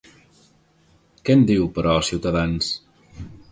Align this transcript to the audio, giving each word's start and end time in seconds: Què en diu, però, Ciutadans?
Què 1.29 1.35
en 1.41 1.45
diu, 1.51 1.69
però, 1.77 1.93
Ciutadans? 2.09 2.75